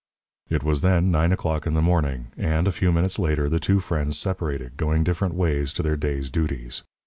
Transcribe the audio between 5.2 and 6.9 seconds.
ways to their day's duties.